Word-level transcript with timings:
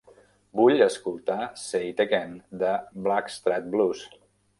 Vull 0.59 0.79
escoltar 0.85 1.35
Say 1.63 1.85
It 1.91 2.01
Again 2.05 2.33
de 2.63 2.71
Blackstratblues. 3.09 4.03